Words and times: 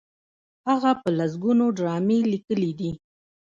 هغه 0.69 0.91
په 1.01 1.09
لسګونو 1.17 1.65
ډرامې 1.77 2.19
لیکلي 2.31 2.71
دي. 2.79 2.91